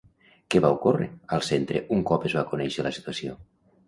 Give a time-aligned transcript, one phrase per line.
[0.53, 3.37] Què va ocórrer al centre un cop es va conèixer la situació?